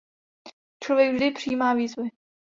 [0.83, 2.09] Člověk vždy přijímá výzvy.